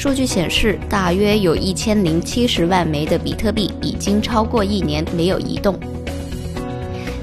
[0.00, 5.78] 数据显示，大约有一千零七十万枚的比特币已经超过一年没有移动。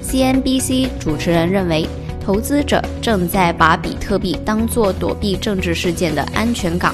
[0.03, 1.87] CNBC 主持人认为。
[2.23, 6.93] 投资者正在把比特币当作躲避政治事件的安全港。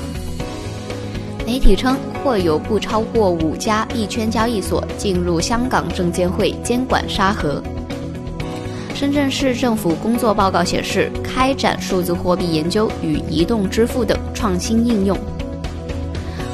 [1.43, 7.61] 媒体称，或有不超过五家币圈交易所进入香港证监会监管沙盒。
[8.93, 15.17] 深圳市政府工作报告显示，开展数字货币研究与移动支付等创新应用。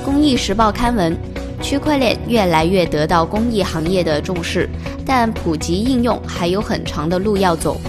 [0.04, 1.16] 公益时报刊文：
[1.62, 4.70] 区块链越来越得到公益行业的重视，
[5.06, 7.80] 但普及应用还有很长的路要走。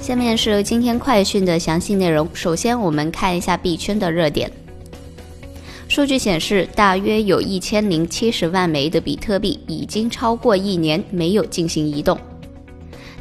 [0.00, 2.28] 下面是今天快讯的详细内容。
[2.32, 4.50] 首先，我们看一下币圈的热点。
[5.88, 12.18] 数据显示，大约有一千零七十万枚的比特币已经超过一年没有进行移动。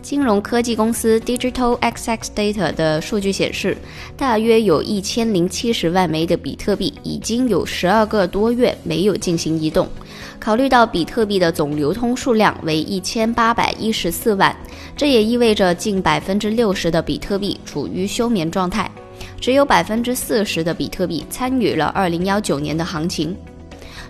[0.05, 3.75] 金融科技公司 Digital XX Data 的数据显示，
[4.15, 9.89] 大约有一千零七十万枚的比特币已经有十二个多月没有进行移动。
[10.39, 14.55] 考虑到比特币的总流通数量为一千八百一十四万，
[14.95, 18.87] 这也意味着近百分之六十的比特币处于休眠状态，
[19.41, 23.35] 只有百分之四十的比特币参与了二零幺九年的行情。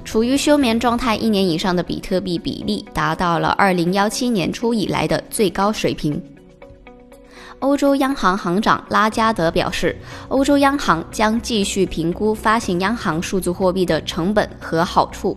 [0.05, 6.21] 处于休眠状态一年以上的比特币比例达到了二零幺七年初以来的最高水平。
[7.59, 15.35] 欧洲央行行长拉加德表示，欧洲央行将继续评估发行央行数字货币的成本和好处。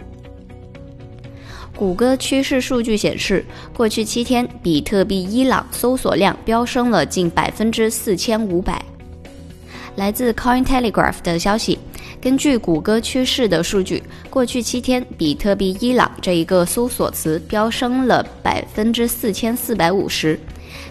[1.75, 8.85] 谷歌趋势数据显示，过去七天比特币伊朗搜索量飙升了近百分之四千五百。
[9.97, 11.79] 来自 Cointelegraph 的消息。
[12.21, 20.39] 根据谷歌趋势的数据，过去七天，比特币伊朗这一个搜索词飙升了百分之四千四百五十。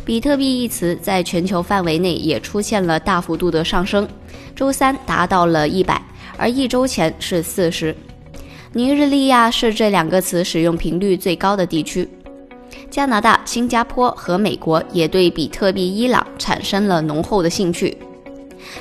[0.05, 4.07] 比特币一词在全球范围内也出现了大幅度的上升，
[4.55, 6.01] 周三达到了一百，
[6.37, 7.93] 而一周前是四十。
[8.71, 12.07] 尼日利亚是这两个词使用频率最高的地区，
[12.89, 17.97] 加拿大、新加坡和美国也对比特币伊朗产生了浓厚的兴趣。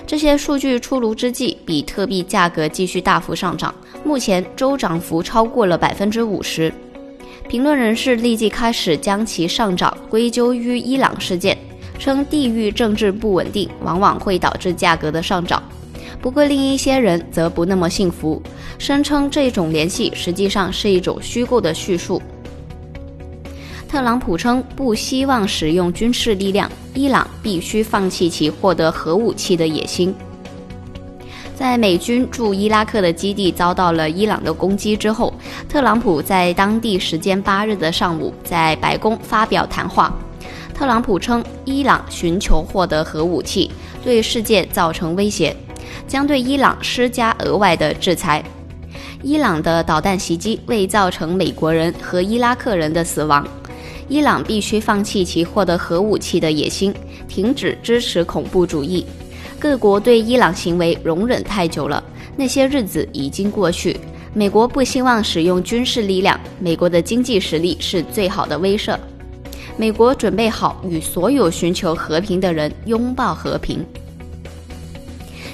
[0.07, 6.73] 这些数据出炉之际，比特币价格继续大幅上涨，目前周涨幅超过了百分之五十。
[7.49, 11.57] 评论人士立即开始将其上涨归咎于伊朗事件，
[11.99, 15.63] 称地域政治不稳定往往会导致价格的上涨。
[16.21, 18.43] 不过，另一些人则不那么信服，
[18.79, 22.21] 声称这种联系实际上是一种虚构的叙述。
[23.89, 30.15] 特朗普称不希望使用军事力量，伊朗必须放弃其获得核武器的野心。
[31.55, 35.33] 在美军驻伊拉克的基地遭到了伊朗的攻击之后，
[35.69, 40.13] 特朗普在当地时间八日的上午在白宫发表谈话。
[40.75, 43.71] 特朗普称，伊朗寻求获得核武器，
[44.05, 45.57] 对世界造成威胁，
[46.07, 48.45] 将对伊朗施加额外的制裁。
[49.23, 53.47] 伊朗的导弹袭击未造成美国人和伊拉克人的死亡。
[54.09, 56.95] 伊朗必须放弃其获得核武器的野心，
[57.27, 59.05] 停止支持恐怖主义。
[59.59, 62.03] 各国对伊朗行为容忍太久了，
[62.37, 63.97] 那些日子已经过去。
[64.33, 68.97] 美国不希望使用军事力量，美国的经济实力是最好的威慑。
[69.77, 73.85] 美国准备好与所有寻求和平的人拥抱和平。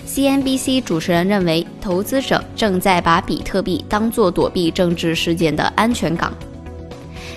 [0.07, 6.33] CNBC 主持人认为，投资者正在把比特币当作躲避政治事件的安全港。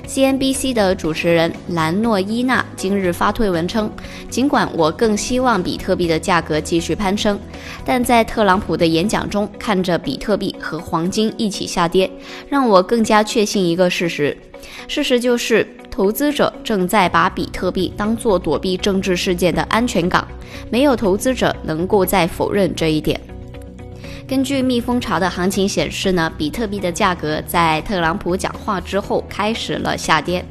[0.07, 3.91] CNBC 的主持人兰诺伊娜今日发推文称
[4.29, 7.39] ：“尽管我更希望比特币的价格继续攀升，
[7.83, 12.09] 但在特朗普的演讲中看着比特币和黄金一起下跌，
[12.47, 14.35] 让我更加确信一个事实。
[14.87, 20.25] 事实就是，投资者正在把比特币当作躲避政治事件的安全港。
[20.69, 23.19] 没有投资者能够再否认这一点。”
[24.27, 30.43] 根据蜜蜂巢的行情显示呢，比特币的价格在特朗普讲话之后开始了下跌，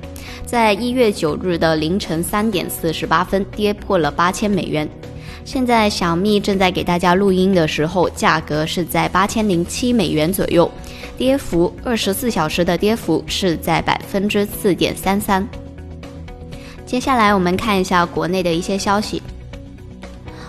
[0.47, 4.89] 在一月九日的凌晨三点四十八分跌破了八千美元。
[5.45, 10.71] 现在小蜜正在给大家录音的时候，价格是在八千零七美元左右，
[11.19, 15.45] 跌幅二十四小时的跌幅是在百分之四点三三。
[16.87, 19.21] 接下来我们看一下国内的一些消息，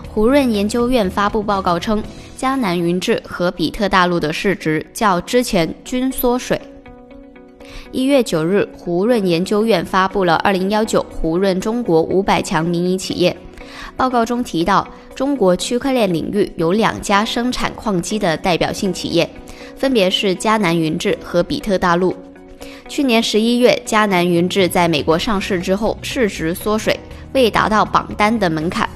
[0.07, 2.03] 胡润研究院发布报告称。
[2.45, 6.61] 迦南云智和比特大陆的市值较之前均缩水。
[7.91, 13.31] 一月九日，胡润研究院发布了《二零幺九胡润中国五百强民营企业》
[13.97, 19.27] 报告中提到，中国区块链领域有两家生产矿机的代表性企业，
[19.75, 22.15] 分别是迦南云智和比特大陆。
[22.87, 26.95] 去年十一月，迦南云智在美国上市之后，市值缩水，
[27.33, 28.87] 未达到榜单的门槛。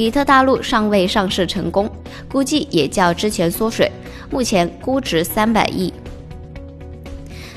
[0.00, 1.86] 比特大陆尚未上市成功，
[2.32, 3.92] 估计也较之前缩水，
[4.30, 5.92] 目前估值三百亿。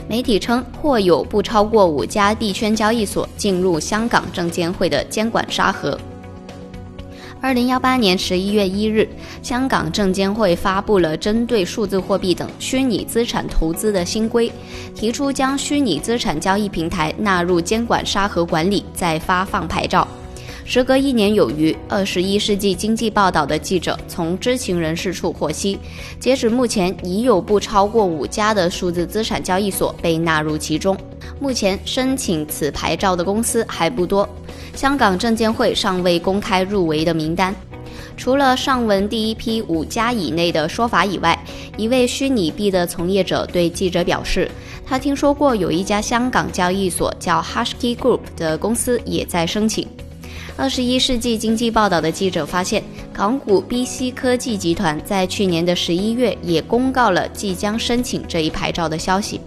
[0.09, 5.97] 媒体称，或有不超过五家币圈交易所进入香港证监会的监管沙盒。
[7.39, 9.07] 二零幺八年十一月一日，
[9.41, 14.51] 香港证监会发布了针对数字货币等虚拟资产投资的新规，
[14.93, 20.05] 提出将虚拟资产交易平台纳入监管沙盒管理，再发放牌照。
[20.65, 25.77] 时隔一年有余，二十一世纪经济报道的记者从知情人士处获悉，
[26.19, 30.97] 截止目前已有不超过五家的数字资产交易所被纳入其中。
[31.39, 34.27] 目前申请此牌照的公司还不多，
[34.73, 37.53] 香港证监会尚未公开入围的名单。
[38.15, 41.37] 除了上文第一批五家以内的说法以外，
[41.75, 44.49] 一位虚拟币的从业者对记者表示，
[44.85, 49.85] 他听说过有一家香港交易所叫 Hashkey Group 的公司也在申请。
[50.55, 59.41] 二十一世纪经济报道的记者发现，港股 BC 科技集团在去年的十一月也公告了即将申请这一牌照的消息。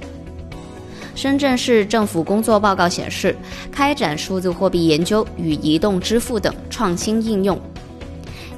[1.14, 3.34] 深圳市政府工作报告显示，
[3.70, 7.58] 开展数字货币研究与移动支付等创新应用。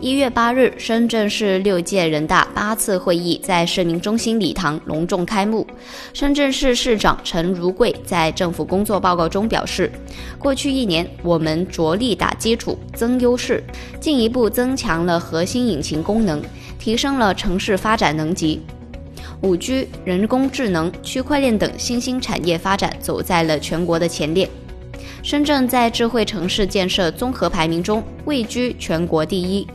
[0.01, 5.67] 一月八日，深圳市六届人大八次会议在市民中心礼堂隆重开幕。
[6.15, 9.91] 深圳市市长陈如桂在政府工作报告中表示，
[10.39, 13.61] 过去一年，我们着力打基础、增优势，
[13.99, 16.41] 进一步增强了核心引擎功能，
[16.79, 18.63] 提升了城市发展能级。
[19.43, 24.49] 五 G、人工智能、区块链等新兴产业发展走在了全国的前列。
[25.25, 29.67] 深圳在智慧城市建设综合排名中位居全国第一。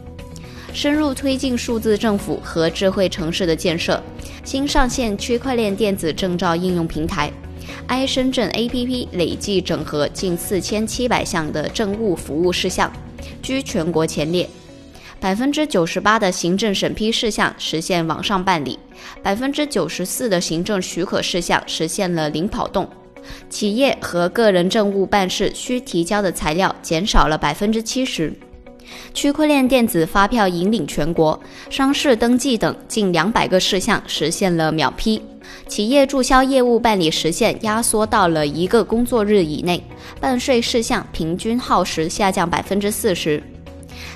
[0.73, 4.01] 深入推进数字政府和智慧城市的建设，
[4.43, 7.31] 新上线区块链电子证照应用平台
[7.87, 12.91] ，i 深圳 APP 累计整合近四千七百项的政务服务事项，
[13.41, 14.49] 居全国前列。
[15.19, 18.77] 百分之九十八的行政审批事项实现网上办理，
[19.21, 22.89] 百分之九十四的行政许可事项实现了零跑动，
[23.49, 28.33] 企业和个人政务办事需提交的材料减少了百分之七十。
[29.13, 31.39] 区块链电子发票引领全国，
[31.69, 35.21] 商事登记等近两百个事项实现了秒批，
[35.67, 39.83] 企业注销业务办理时限压缩到了一个工作日以内，
[40.19, 43.41] 办税事项平均耗时下降百分之四十，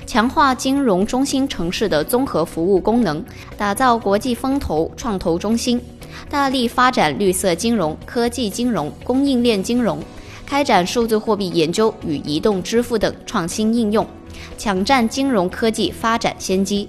[0.06, 3.24] 强化金融中心城市的综合服务功能，
[3.56, 5.80] 打造国际风投创投中心，
[6.28, 9.98] 大力发展绿色金融、科技金融、供应链金融，
[10.44, 14.06] 开展数字货币研究与移动支付等创新应用。
[14.56, 16.88] 抢占金融科技发展先机。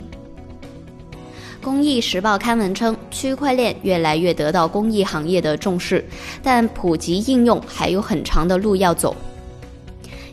[1.62, 6.04] 公益时报刊文称，区块链越来越得到公益行业的重视，
[6.42, 9.16] 但普及应用还有很长的路要走。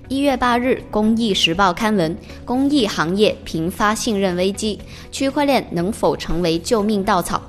[0.09, 4.79] 一月八日，公益时报刊文：公益行业频发信任危机，
[5.11, 7.43] 区块链能否成为救命稻草？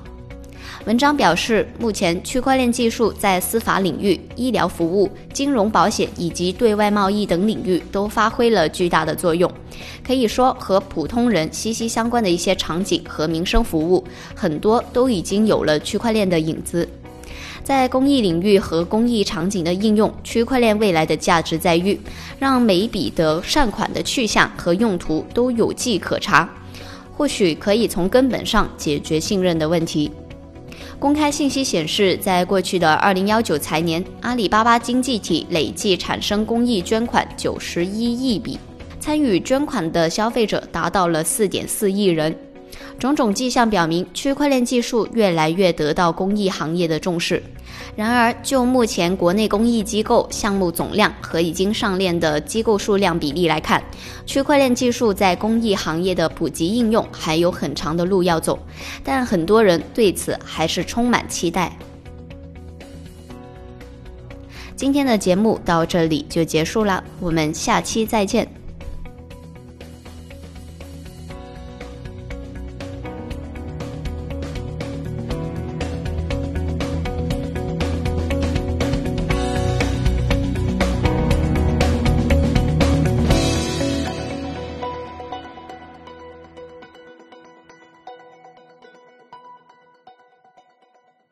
[0.87, 9.51] 文章表示，目前区块链技术在司法领域、医疗服务、金融保险以及对外贸易等领域都发挥了巨大的作用。
[10.01, 14.01] 可以说，和普通人息息相关的一些场景和民生服务，
[14.33, 16.87] 很多都已经有了区块链的影子。
[17.65, 21.99] 在公益领域和公益场景的应用，区块链未来的价值在于
[22.39, 26.49] 让每一笔的善款的去向和用途都有迹可查，
[27.11, 30.09] 或许可以从根本上解决信任的问题。
[30.99, 38.57] 公开信息显示，在过去的二零幺九财年，阿里巴巴经济体累计产生公益捐款九十一亿笔，
[38.99, 42.35] 参与捐款的消费者达到了四点四亿人。
[42.99, 47.41] 种种迹象表明，区块链技术越来越得到公益行业的重视。
[47.95, 53.83] 然而，就目前国内公益机构项目总量和已经上链的机构数量比例来看，
[54.25, 58.57] 区块链技术在公益行业的普及应用还有很长的路要走。
[59.03, 61.75] 但很多人对此还是充满期待。
[64.75, 68.47] 今天的节目到这里就结束了，我们下期再见。